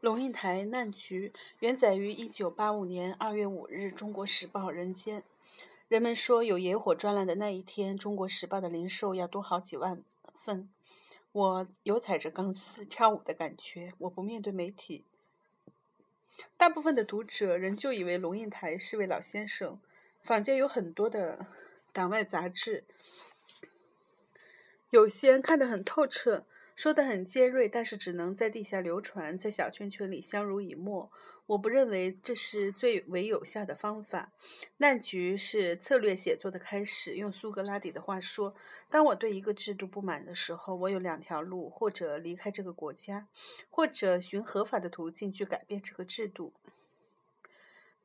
[0.00, 5.22] 龙应台难局原载于一九八五年二月五日《中国时报》人间。
[5.88, 10.02] 人们说有野火专栏的那一天，《中国时报》的零售要多好几万
[10.38, 10.70] 份。
[11.32, 13.92] 我有踩着钢丝跳舞的感觉。
[13.98, 15.04] 我不面对媒体，
[16.56, 19.78] 大部分的读者仍旧以为龙应台是位老先生。
[20.22, 21.44] 坊间有很多的
[21.92, 22.84] 党外杂志，
[24.88, 26.46] 有些看得很透彻。
[26.80, 31.12] 说得很尖锐，但是只能在地下流传，在小圈圈里相濡以沫。
[31.44, 34.32] 我不认为这是最为有效的方法。
[34.78, 37.16] 难局是策略写作的开始。
[37.16, 38.54] 用苏格拉底的话说，
[38.88, 43.28] 当我对一个制度不满的时候，我有两条路：或者离开这个国家，
[43.68, 46.54] 或者寻合法的途径去改变这个制度。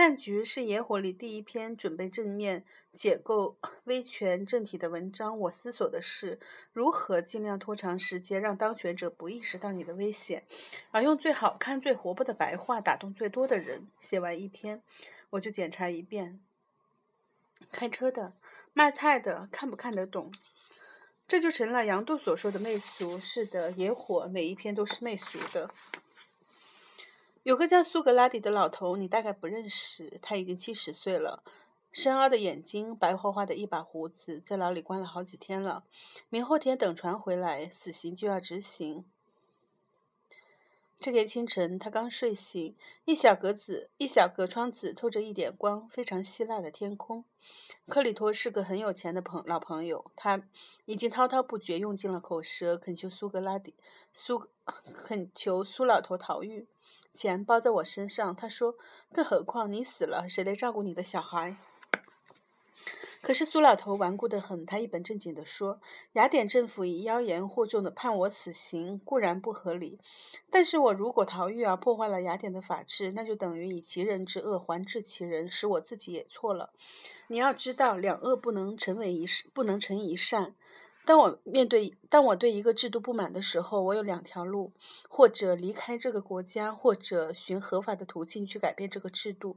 [0.00, 2.64] 难局是野火里第一篇准备正面
[2.94, 5.38] 解构威权政体的文章。
[5.38, 6.40] 我思索的是
[6.72, 10.44] 如何尽量拖长时间，让当权者不意识到你的危险，
[10.90, 13.88] 而用最好看、最活泼的白话打动最多的人。
[14.00, 14.82] 写完一篇，
[15.28, 16.40] 我就检查一遍。
[17.70, 18.32] 开车的、
[18.72, 20.32] 卖菜的，看不看得懂？
[21.28, 23.18] 这就成了杨度所说的媚俗。
[23.18, 25.70] 是的，野火每一篇都是媚俗的。
[27.42, 30.18] 有个叫苏格拉底的老头，你大概不认识。
[30.20, 31.42] 他已经七十岁了，
[31.90, 35.84] 深凹的眼睛，白花花的一把胡子，在牢里关了好几天了。
[36.28, 39.06] 明后天等船回来，死刑就要执行。
[41.00, 47.24] 这天清晨，他刚睡醒，一小格子，一小格窗子透着一点光，非常希腊的天空。
[47.88, 50.42] 克里托是个很有钱的朋老朋友，他
[50.84, 53.74] 已经滔滔不绝，用尽了口舌，恳求苏格拉底
[54.12, 54.46] 苏
[55.04, 56.66] 恳求苏老头逃狱。
[57.12, 58.76] 钱包在我身上，他说
[59.12, 61.56] ：“更何况你死了，谁来照顾你的小孩？”
[63.22, 65.78] 可是苏老头顽固得很，他一本正经地说
[66.14, 69.98] ：“雅典政府以妖言惑众的判我死刑，固然不合理，
[70.48, 76.70] 但是我如果逃狱而破坏了雅典的法治，那就等于以其人之恶还治其人，使我自己也错了。
[77.26, 80.54] 你要知道，两恶不能成为一善，不能成一善。”
[81.06, 84.72] 当我面对当我对一个制度不满的时候，我有两条路：
[85.08, 89.56] 或者离开这个国家，或者寻合法的途径去改变这个制度。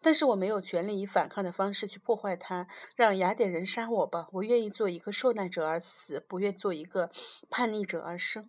[0.00, 2.66] 但是我没有权利以反抗的方式去破坏它。
[2.96, 7.10] 让雅典人杀我吧，我愿意做一个受难者而死，不愿做一个
[7.50, 8.48] 叛逆者而生。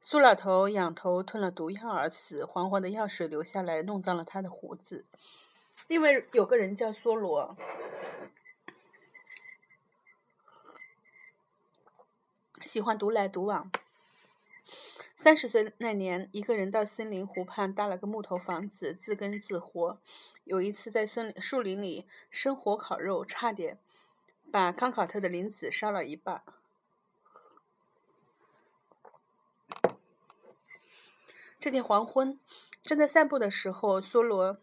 [0.00, 5.04] 苏老头仰头吞了毒药而死，黄黄的药水流下来，弄脏了他的胡子。
[5.88, 7.56] 因为有个人叫梭罗。
[12.62, 13.70] 喜欢独来独往。
[15.14, 19.98] 三十岁那年，一个人到森林湖畔搭了个木头房子，自耕自活。
[20.44, 23.78] 有一次在森林树林里生火烤肉，差点
[24.52, 26.42] 把康考特的林子烧了一半。
[31.58, 32.38] 这天黄昏，
[32.84, 34.58] 正在散步的时候，梭罗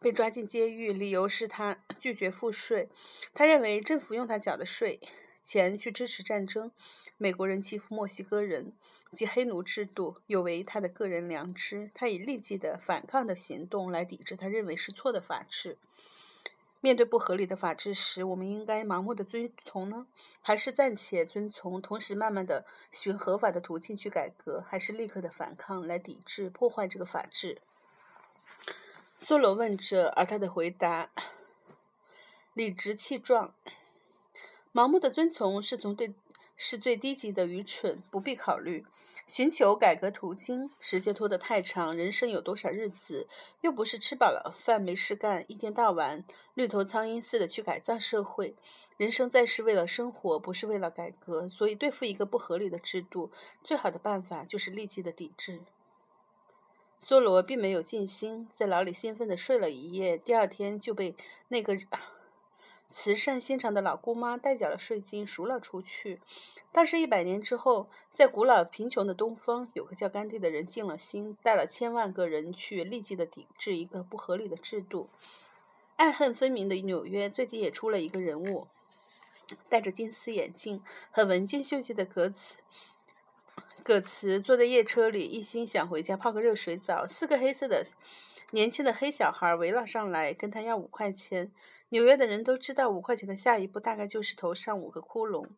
[0.00, 2.88] 被抓进监狱，理由是他拒绝付税。
[3.32, 5.00] 他认为政府用他缴的税。
[5.42, 6.70] 钱去支持战争，
[7.18, 8.72] 美国人欺负墨西哥人
[9.12, 11.90] 及黑奴制度，有违他的个人良知。
[11.94, 15.78] 他以立即的反抗的行动来抵制他认为是错的法治。
[16.80, 20.08] 面对不合理的法治时，我们应该盲目的遵从呢，
[20.40, 27.62] 还是暂且遵从，同时慢慢的寻合法的途径去改革，还是立刻的反抗来抵制破坏这个法治？
[29.20, 31.12] 梭罗问着，而他的回答
[32.52, 33.54] 理直气壮。
[34.72, 36.14] 盲目的遵从是从对
[36.56, 38.86] 是最低级的愚蠢，不必考虑
[39.26, 40.70] 寻求改革途径。
[40.80, 43.28] 时间拖得太长，人生有多少日子？
[43.60, 46.24] 又不是吃饱了饭没事干，一天到晚
[46.54, 48.54] 绿头苍蝇似的去改造社会。
[48.96, 51.48] 人生在世为了生活，不是为了改革。
[51.48, 53.30] 所以对付一个不合理的制度，
[53.62, 55.60] 最好的办法就是立即的抵制。
[57.00, 61.14] 梭罗并没有静心，在牢里兴奋地睡了一夜，第二天就被
[61.48, 61.76] 那个。
[62.92, 66.20] 慈善心肠的老姑妈代缴了税金，赎了出去。
[66.70, 75.08] 但是，一百年之后，在古老贫穷的东方，有个叫甘地的人尽了心，带了千万个人去立即的抵制一个不合理的制度。
[75.96, 78.68] 爱恨分明的纽约最近也出了一个人物，
[79.68, 82.62] 戴着金丝眼镜、很文静秀气的格子。
[83.84, 87.06] 葛茨坐在夜车里，一心想回家泡个热水澡。
[87.06, 87.82] 四个黑色的
[88.52, 91.50] 年轻的黑小孩围了上来，跟他要五块钱。
[91.88, 95.48] 纽约的人都知道，五块钱的下一步大概就是头上五个窟窿。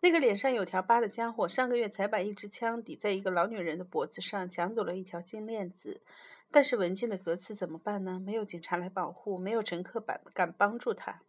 [0.00, 6.02] 那个脸上有条疤的家伙，上个月才把一支枪抵在一个老女人的脖子上，抢走了一条金链子。
[6.50, 8.20] 但是文静的格茨怎么办呢？
[8.20, 11.22] 没有警察来保护，没有乘客敢敢帮助他，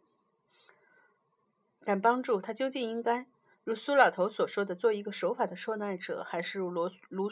[1.84, 3.26] 敢帮助他究竟应该
[3.70, 7.30] 如苏老头所说的，做一个守法的受难者，还是如罗卢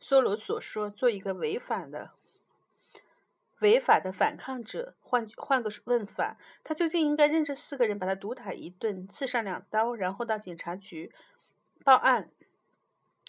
[0.00, 2.10] 梭罗所说，做一个违法的
[3.60, 4.96] 违法的反抗者？
[5.00, 11.12] 换换个问法，他究竟应该认这四个人，把他毒打一顿，刺上两刀，然后到警察局
[11.84, 12.32] 报案，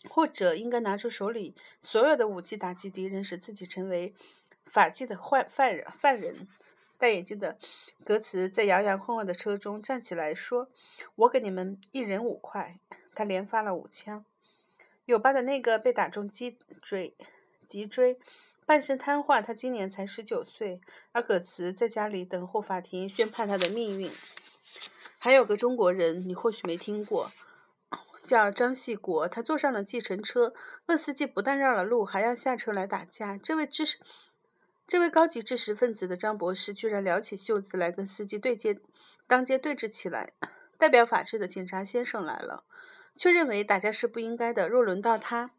[0.09, 4.15] 或者应该拿出手里所有的武器打击敌人，使自己成为
[4.65, 5.85] 法纪的坏犯人？
[5.91, 6.47] 犯人？
[6.97, 7.57] 戴眼镜的
[8.03, 10.69] 葛茨在摇摇晃晃的车中站起来说
[11.15, 12.79] ：“我给你们一人五块。”
[13.13, 14.25] 他连发了五枪。
[15.05, 17.15] 有疤的那个被打中脊椎，
[17.67, 18.19] 脊椎，
[18.65, 19.41] 半身瘫痪。
[19.41, 24.11] 他今年才十九岁，而葛茨在家里等候法庭宣判他的命运。
[25.17, 27.31] 还有个中国人，你或许没听过，
[28.23, 29.27] 叫张细国。
[29.27, 30.53] 他坐上了计程车，
[30.87, 33.37] 问司机不但绕了路，还要下车来打架。
[33.37, 33.97] 这位知识。
[34.87, 38.79] 这位高级知识分子的张博士居然撩起袖子来跟司机对接，
[39.27, 40.31] 当街对峙起来。
[40.77, 42.63] 代表法治的警察先生来了，
[43.15, 44.69] 却认为打架是不应该的。
[44.69, 45.51] 若轮到他，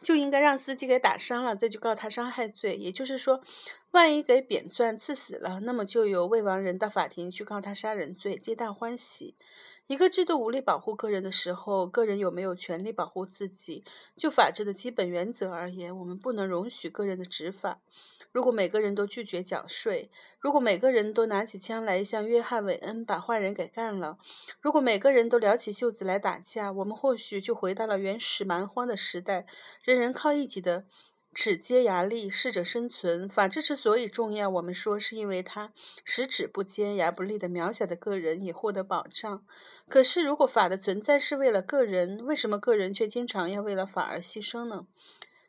[0.00, 2.76] 就应该让司机给打伤了，再去告他伤害罪。
[2.76, 3.42] 也就是说，
[3.90, 9.34] 万一给扁钻刺死了，那么就由未亡人到法庭去告他杀人罪，皆大欢喜。
[9.88, 13.82] 一个制度无力保护个人的时候，个人有没有权利保护自己？
[14.14, 17.80] 就法治的基本原则而言，我们不能容许个人的执法。
[18.30, 24.18] 如果每个人都拒绝缴税，如果每个人都拿起枪来像约翰·韦恩把坏人给干了，
[24.60, 29.46] 如果每个人都撩起袖子来打架，我们或许就回到了原始蛮荒的时代，
[29.82, 30.84] 人人靠一己的。
[31.40, 33.28] 齿接牙利，适者生存。
[33.28, 35.72] 法治之所以重要，我们说是因为它
[36.04, 39.46] 使齿不尖、牙不利的渺小的个人也获得保障。
[39.88, 44.88] 可是，如果法的存在是为了个人，为什么个人却经常要为了法而牺牲呢？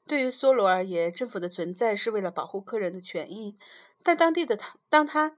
[0.06, 3.58] 对于梭罗而言，政府的存在是为了保护个人的权益，
[4.04, 5.38] 但当地的他，当他，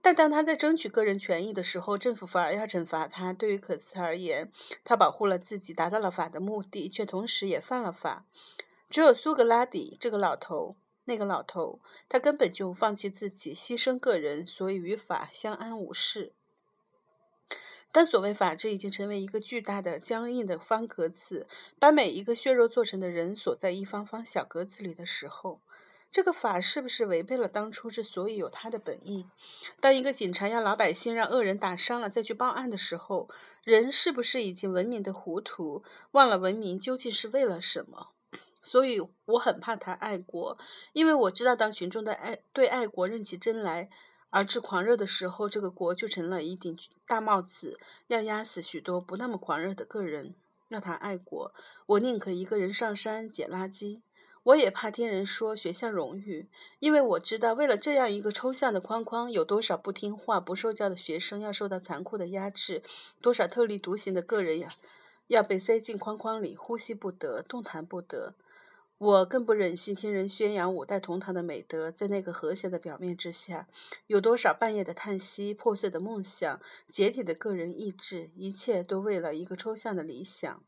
[0.00, 3.32] 但当他在争取个人权益的时候，政府反而要惩罚他。
[3.32, 4.52] 对于可茨而言，
[4.84, 8.24] 他保护了自己，达到了法的目的，却同时也犯了法。
[8.94, 10.76] 只有苏格拉底这个老头，
[11.06, 16.32] 那个老头，他根本就放弃自己，牺牲个人，所以与法相安无事。
[17.90, 21.48] 当所谓法治已经成为一个巨大的僵硬的方格子，
[21.80, 25.60] 把每一个血肉做成的人锁在一方方小格子里的时候，
[26.12, 29.26] 这个法是不是违背了当初之所以有它的本意？
[29.80, 33.28] 当一个警察要老百姓让恶人打伤了再去报案的时候，
[33.64, 35.82] 人是不是已经文明的糊涂，
[36.12, 38.13] 忘了文明究竟是为了什么？
[38.64, 40.58] 所以我很怕谈爱国，
[40.92, 43.88] 因为我知道，当群众的爱对爱国认起真来，
[44.30, 46.76] 而至狂热的时候，这个国就成了一顶
[47.06, 47.78] 大帽子，
[48.08, 50.34] 要压死许多不那么狂热的个人。
[50.70, 51.52] 要谈爱国，
[51.86, 54.00] 我宁可一个人上山捡垃圾。
[54.44, 62.82] 我也怕听人说学校荣誉，因为我知道，为了这样一个抽象的框框，有多少不听话、不受教的学生要受到残酷的压制，
[63.22, 64.68] 多少特立独行的个人呀，
[65.26, 68.34] 要被塞进框框里，呼吸不得，动弹不得。
[68.98, 73.66] 我更不忍心听人宣扬五代同堂的美德，在那个和谐的表面之下，
[74.06, 80.62] 有多少半夜的叹息、破碎的梦想、解体的个人意志，一切都为了一个抽象的理想，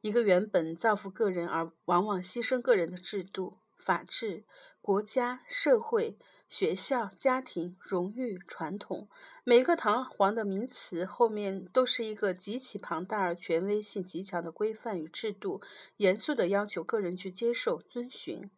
[0.00, 3.58] 一个原本造福个人而往往牺牲个人的制度。
[3.76, 4.44] 法治、
[4.80, 6.16] 国家、社会、
[6.48, 9.08] 学校、家庭、荣誉、传统，
[9.44, 15.60] 每个堂皇的名词后面都是一个极其庞大而权威性极强的规范与制度，
[15.98, 18.50] 严肃地要求个人去接受、遵循。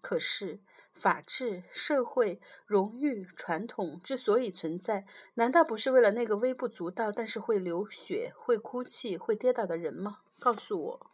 [0.00, 0.60] 可是，
[0.92, 10.20] 法治、社会、荣誉、传统之所以存在，难道不是为了那个微不足道但是会流血、会哭泣、会跌倒的人吗？
[10.38, 11.10] 告诉我。